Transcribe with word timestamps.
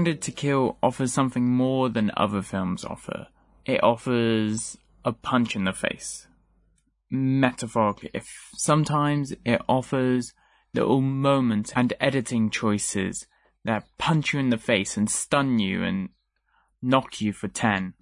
Branded 0.00 0.22
to 0.22 0.32
Kill 0.32 0.78
offers 0.82 1.12
something 1.12 1.46
more 1.46 1.90
than 1.90 2.10
other 2.16 2.40
films 2.40 2.86
offer. 2.86 3.26
It 3.66 3.84
offers 3.84 4.78
a 5.04 5.12
punch 5.12 5.54
in 5.54 5.64
the 5.64 5.74
face. 5.74 6.26
Metaphorically, 7.10 8.08
if 8.14 8.48
sometimes 8.56 9.34
it 9.44 9.60
offers 9.68 10.32
little 10.72 11.02
moments 11.02 11.70
and 11.76 11.92
editing 12.00 12.48
choices 12.48 13.26
that 13.66 13.84
punch 13.98 14.32
you 14.32 14.40
in 14.40 14.48
the 14.48 14.56
face 14.56 14.96
and 14.96 15.10
stun 15.10 15.58
you 15.58 15.84
and 15.84 16.08
knock 16.80 17.20
you 17.20 17.34
for 17.34 17.48
10. 17.48 17.92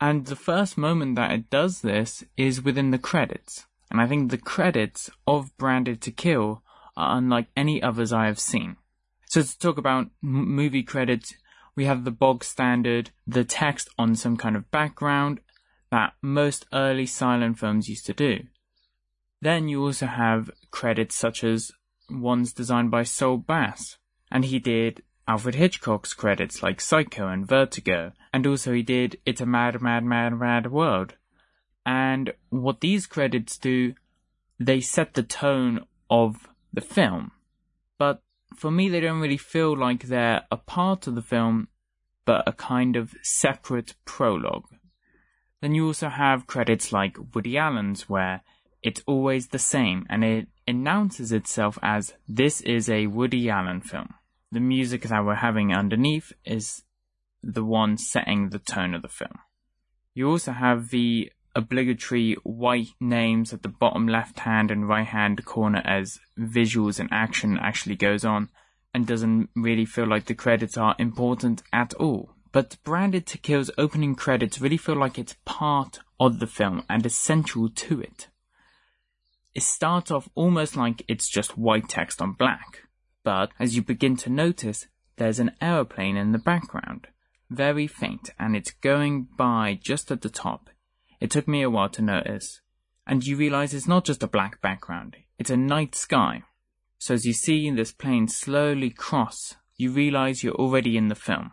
And 0.00 0.26
the 0.26 0.36
first 0.36 0.78
moment 0.78 1.16
that 1.16 1.32
it 1.32 1.50
does 1.50 1.80
this 1.80 2.22
is 2.36 2.62
within 2.62 2.92
the 2.92 2.98
credits. 2.98 3.66
And 3.90 4.00
I 4.00 4.06
think 4.06 4.30
the 4.30 4.38
credits 4.38 5.10
of 5.26 5.56
Branded 5.56 6.00
to 6.02 6.12
Kill 6.12 6.62
are 6.96 7.18
unlike 7.18 7.48
any 7.56 7.82
others 7.82 8.12
I 8.12 8.26
have 8.26 8.38
seen. 8.38 8.76
So 9.26 9.42
to 9.42 9.58
talk 9.58 9.76
about 9.76 10.06
m- 10.22 10.54
movie 10.54 10.84
credits, 10.84 11.34
we 11.78 11.84
have 11.84 12.02
the 12.02 12.10
bog 12.10 12.42
standard, 12.42 13.10
the 13.24 13.44
text 13.44 13.88
on 13.96 14.16
some 14.16 14.36
kind 14.36 14.56
of 14.56 14.68
background 14.72 15.38
that 15.92 16.12
most 16.20 16.66
early 16.72 17.06
silent 17.06 17.56
films 17.56 17.88
used 17.88 18.04
to 18.04 18.12
do. 18.12 18.40
Then 19.40 19.68
you 19.68 19.84
also 19.84 20.06
have 20.06 20.50
credits 20.72 21.14
such 21.14 21.44
as 21.44 21.70
ones 22.10 22.52
designed 22.52 22.90
by 22.90 23.04
Saul 23.04 23.36
Bass, 23.36 23.96
and 24.28 24.44
he 24.44 24.58
did 24.58 25.04
Alfred 25.28 25.54
Hitchcock's 25.54 26.14
credits 26.14 26.64
like 26.64 26.80
Psycho 26.80 27.28
and 27.28 27.46
Vertigo, 27.46 28.10
and 28.32 28.44
also 28.44 28.72
he 28.72 28.82
did 28.82 29.20
It's 29.24 29.40
a 29.40 29.46
Mad, 29.46 29.80
Mad, 29.80 30.02
Mad, 30.02 30.36
Mad 30.36 30.72
World. 30.72 31.14
And 31.86 32.32
what 32.50 32.80
these 32.80 33.06
credits 33.06 33.56
do, 33.56 33.94
they 34.58 34.80
set 34.80 35.14
the 35.14 35.22
tone 35.22 35.84
of 36.10 36.48
the 36.72 36.80
film. 36.80 37.30
For 38.58 38.72
me, 38.72 38.88
they 38.88 38.98
don't 38.98 39.20
really 39.20 39.36
feel 39.36 39.76
like 39.76 40.08
they're 40.08 40.42
a 40.50 40.56
part 40.56 41.06
of 41.06 41.14
the 41.14 41.22
film, 41.22 41.68
but 42.24 42.42
a 42.48 42.52
kind 42.52 42.96
of 42.96 43.14
separate 43.22 43.94
prologue. 44.04 44.64
Then 45.62 45.76
you 45.76 45.86
also 45.86 46.08
have 46.08 46.48
credits 46.48 46.92
like 46.92 47.16
Woody 47.32 47.56
Allen's, 47.56 48.08
where 48.08 48.42
it's 48.82 49.00
always 49.06 49.48
the 49.48 49.60
same 49.60 50.06
and 50.10 50.24
it 50.24 50.48
announces 50.66 51.30
itself 51.30 51.78
as 51.82 52.14
this 52.26 52.60
is 52.62 52.88
a 52.90 53.06
Woody 53.06 53.48
Allen 53.48 53.80
film. 53.80 54.14
The 54.50 54.58
music 54.58 55.02
that 55.02 55.24
we're 55.24 55.36
having 55.36 55.72
underneath 55.72 56.32
is 56.44 56.82
the 57.40 57.64
one 57.64 57.96
setting 57.96 58.48
the 58.48 58.58
tone 58.58 58.92
of 58.92 59.02
the 59.02 59.08
film. 59.08 59.38
You 60.14 60.28
also 60.28 60.50
have 60.50 60.90
the 60.90 61.30
obligatory 61.58 62.34
white 62.44 62.90
names 63.00 63.52
at 63.52 63.62
the 63.62 63.68
bottom 63.68 64.06
left 64.06 64.38
hand 64.38 64.70
and 64.70 64.88
right 64.88 65.08
hand 65.08 65.44
corner 65.44 65.82
as 65.84 66.20
visuals 66.38 67.00
and 67.00 67.08
action 67.10 67.58
actually 67.60 67.96
goes 67.96 68.24
on 68.24 68.48
and 68.94 69.08
doesn't 69.08 69.50
really 69.56 69.84
feel 69.84 70.06
like 70.06 70.26
the 70.26 70.34
credits 70.34 70.78
are 70.78 70.94
important 71.00 71.64
at 71.72 71.92
all. 71.94 72.30
But 72.52 72.76
Branded 72.84 73.26
to 73.26 73.38
Kill's 73.38 73.72
opening 73.76 74.14
credits 74.14 74.60
really 74.60 74.76
feel 74.76 74.94
like 74.94 75.18
it's 75.18 75.36
part 75.44 75.98
of 76.20 76.38
the 76.38 76.46
film 76.46 76.84
and 76.88 77.04
essential 77.04 77.68
to 77.68 78.00
it. 78.00 78.28
It 79.52 79.64
starts 79.64 80.12
off 80.12 80.28
almost 80.36 80.76
like 80.76 81.04
it's 81.08 81.28
just 81.28 81.58
white 81.58 81.88
text 81.88 82.22
on 82.22 82.32
black, 82.34 82.84
but 83.24 83.50
as 83.58 83.74
you 83.74 83.82
begin 83.82 84.16
to 84.18 84.30
notice, 84.30 84.86
there's 85.16 85.40
an 85.40 85.56
aeroplane 85.60 86.16
in 86.16 86.30
the 86.30 86.38
background, 86.38 87.08
very 87.50 87.88
faint, 87.88 88.30
and 88.38 88.54
it's 88.54 88.70
going 88.70 89.26
by 89.36 89.78
just 89.82 90.12
at 90.12 90.22
the 90.22 90.30
top. 90.30 90.70
It 91.20 91.30
took 91.30 91.48
me 91.48 91.62
a 91.62 91.70
while 91.70 91.88
to 91.90 92.02
notice. 92.02 92.60
And 93.06 93.26
you 93.26 93.36
realize 93.36 93.72
it's 93.72 93.88
not 93.88 94.04
just 94.04 94.22
a 94.22 94.28
black 94.28 94.60
background, 94.60 95.16
it's 95.38 95.50
a 95.50 95.56
night 95.56 95.94
sky. 95.94 96.42
So 96.98 97.14
as 97.14 97.24
you 97.24 97.32
see 97.32 97.70
this 97.70 97.92
plane 97.92 98.28
slowly 98.28 98.90
cross, 98.90 99.54
you 99.76 99.90
realize 99.92 100.42
you're 100.42 100.54
already 100.54 100.96
in 100.96 101.08
the 101.08 101.14
film. 101.14 101.52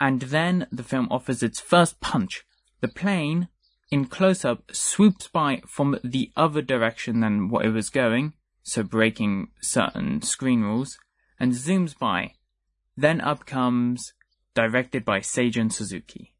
And 0.00 0.22
then 0.22 0.66
the 0.70 0.82
film 0.82 1.08
offers 1.10 1.42
its 1.42 1.60
first 1.60 2.00
punch. 2.00 2.44
The 2.80 2.88
plane, 2.88 3.48
in 3.90 4.06
close 4.06 4.44
up, 4.44 4.70
swoops 4.72 5.28
by 5.28 5.62
from 5.66 5.98
the 6.04 6.30
other 6.36 6.62
direction 6.62 7.20
than 7.20 7.48
what 7.48 7.64
it 7.64 7.70
was 7.70 7.90
going, 7.90 8.34
so 8.62 8.82
breaking 8.82 9.48
certain 9.60 10.22
screen 10.22 10.62
rules, 10.62 10.98
and 11.40 11.52
zooms 11.52 11.98
by. 11.98 12.34
Then 12.96 13.20
up 13.20 13.46
comes, 13.46 14.12
directed 14.54 15.04
by 15.04 15.20
Seijun 15.20 15.72
Suzuki. 15.72 16.34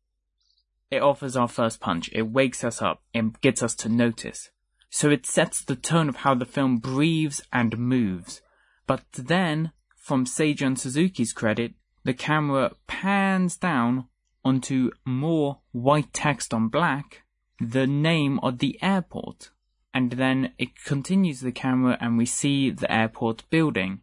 It 0.91 1.03
offers 1.03 1.37
our 1.37 1.49
first 1.49 1.81
punch. 1.81 2.09
It 2.13 2.23
wakes 2.23 2.65
us 2.65 2.81
up 2.81 3.03
and 3.13 3.39
gets 3.41 3.63
us 3.63 3.75
to 3.77 3.89
notice. 3.89 4.51
So 4.91 5.11
it 5.11 5.27
sets 5.27 5.63
the 5.63 5.77
tone 5.77 6.09
of 6.09 6.17
how 6.17 6.35
the 6.35 6.47
film 6.47 6.79
breathes 6.79 7.43
and 7.53 7.79
moves. 7.79 8.41
But 8.87 9.05
then, 9.13 9.73
from 9.97 10.25
Seijun 10.25 10.79
Suzuki's 10.79 11.35
credit, 11.35 11.75
the 12.05 12.15
camera 12.15 12.73
pans 12.87 13.59
down 13.59 14.07
onto 14.45 14.91
more 15.05 15.59
white 15.73 16.13
text 16.15 16.55
on 16.55 16.69
black, 16.69 17.23
the 17.61 17.87
name 17.87 18.39
of 18.41 18.59
the 18.59 18.79
airport. 18.81 19.51
And 19.93 20.13
then 20.13 20.53
it 20.59 20.83
continues 20.85 21.41
the 21.41 21.53
camera 21.53 21.99
and 22.01 22.17
we 22.17 22.25
see 22.25 22.71
the 22.71 22.91
airport 22.91 23.45
building. 23.51 24.01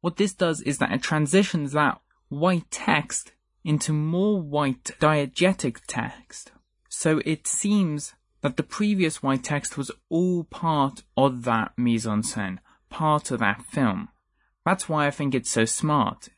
What 0.00 0.16
this 0.16 0.34
does 0.34 0.60
is 0.60 0.78
that 0.78 0.92
it 0.92 1.02
transitions 1.02 1.72
that 1.72 2.00
white 2.28 2.70
text 2.70 3.32
into 3.64 3.92
more 3.92 4.40
white 4.40 4.90
diegetic 5.00 5.78
text. 5.86 6.52
So 6.88 7.20
it 7.24 7.46
seems 7.46 8.14
that 8.42 8.56
the 8.56 8.62
previous 8.62 9.22
white 9.22 9.44
text 9.44 9.78
was 9.78 9.90
all 10.08 10.44
part 10.44 11.02
of 11.16 11.44
that 11.44 11.72
mise 11.76 12.06
en 12.06 12.22
scène, 12.22 12.58
part 12.90 13.30
of 13.30 13.40
that 13.40 13.62
film. 13.62 14.08
That's 14.64 14.88
why 14.88 15.06
I 15.06 15.10
think 15.10 15.34
it's 15.34 15.50
so 15.50 15.64
smart. 15.64 16.28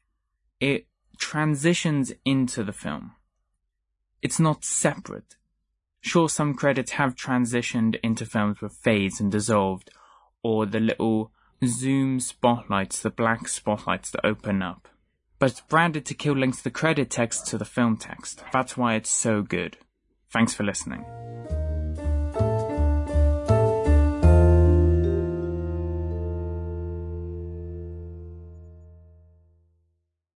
It 0.61 0.87
transitions 1.19 2.13
into 2.25 2.63
the 2.63 2.73
film. 2.73 3.13
It's 4.23 4.41
not 4.41 4.65
separate. 4.65 5.37
Sure, 6.01 6.29
some 6.29 6.55
credits 6.55 6.93
have 6.93 7.15
transitioned 7.15 7.99
into 8.03 8.27
films 8.27 8.61
with 8.61 8.75
fades 8.75 9.21
and 9.21 9.33
dissolved, 9.33 9.91
or 10.43 10.67
the 10.67 10.81
little 10.81 11.33
zoom 11.65 12.21
spotlights, 12.21 13.01
the 13.01 13.11
black 13.11 13.49
spotlights 13.49 14.11
that 14.11 14.27
open 14.27 14.63
up 14.63 14.89
but 15.39 15.51
it's 15.51 15.61
Branded 15.61 16.07
to 16.07 16.15
Kill 16.15 16.35
links 16.35 16.63
the 16.63 16.71
credit 16.71 17.11
text 17.11 17.47
to 17.49 17.59
the 17.59 17.65
film 17.65 17.97
text. 17.97 18.43
That's 18.53 18.77
why 18.77 18.95
it's 18.95 19.11
so 19.11 19.43
good. 19.43 19.77
Thanks 20.33 20.55
for 20.55 20.65
listening. 20.65 21.05